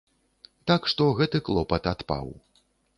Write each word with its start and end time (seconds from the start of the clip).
Так 0.71 0.89
што 0.93 1.03
гэты 1.21 1.45
клопат 1.51 1.83
адпаў. 1.95 2.37